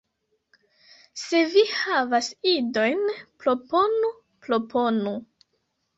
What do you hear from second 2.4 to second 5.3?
ideojn, proponu, proponu.